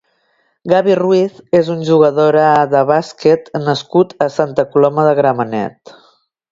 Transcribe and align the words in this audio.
Gaby 0.71 0.95
Ruiz 0.99 1.35
és 1.59 1.69
un 1.75 1.83
jugadora 1.91 2.47
de 2.73 2.83
bàsquet 2.95 3.55
nascut 3.69 4.19
a 4.29 4.33
Santa 4.39 4.71
Coloma 4.75 5.11
de 5.11 5.17
Gramenet. 5.23 5.99